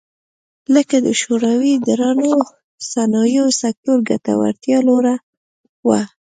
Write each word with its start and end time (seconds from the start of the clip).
لکه 0.73 0.97
د 1.05 1.07
شوروي 1.21 1.73
درنو 1.87 2.31
صنایعو 2.91 3.47
سکتور 3.61 3.97
ګټورتیا 4.09 4.77
لوړه 4.87 5.15
وه 5.87 6.01